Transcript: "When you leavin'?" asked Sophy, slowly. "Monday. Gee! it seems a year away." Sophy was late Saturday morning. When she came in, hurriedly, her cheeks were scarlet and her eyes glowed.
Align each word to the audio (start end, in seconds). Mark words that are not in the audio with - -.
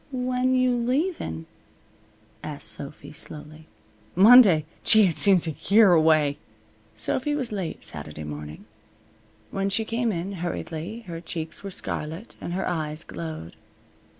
"When 0.11 0.55
you 0.55 0.75
leavin'?" 0.75 1.45
asked 2.43 2.69
Sophy, 2.69 3.11
slowly. 3.11 3.67
"Monday. 4.15 4.65
Gee! 4.83 5.05
it 5.05 5.19
seems 5.19 5.45
a 5.45 5.53
year 5.67 5.91
away." 5.91 6.39
Sophy 6.95 7.35
was 7.35 7.51
late 7.51 7.85
Saturday 7.85 8.23
morning. 8.23 8.65
When 9.51 9.69
she 9.69 9.85
came 9.85 10.11
in, 10.11 10.31
hurriedly, 10.41 11.01
her 11.01 11.21
cheeks 11.21 11.63
were 11.63 11.69
scarlet 11.69 12.35
and 12.41 12.53
her 12.53 12.67
eyes 12.67 13.03
glowed. 13.03 13.55